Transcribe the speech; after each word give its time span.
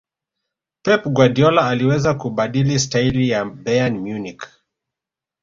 pep 0.81 1.07
guardiola 1.07 1.67
aliweza 1.69 2.13
kubadili 2.13 2.79
staili 2.79 3.29
ya 3.29 3.45
bayern 3.45 3.97
munich 3.97 4.43